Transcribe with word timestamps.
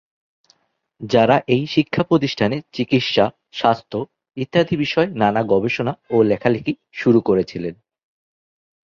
যারা 1.01 1.35
এই 1.47 1.63
শিক্ষা 1.67 2.03
প্রতিষ্ঠানে 2.03 2.57
চিকিৎসা, 2.73 3.25
স্বাস্থ্য 3.51 3.97
ইত্যাদি 4.37 4.75
বিষয়ে 4.77 5.09
নানা 5.13 5.41
গবেষণা 5.43 5.93
ও 6.09 6.17
লেখালেখি 6.23 6.73
শুরু 6.91 7.19
করেছিলেন। 7.21 7.75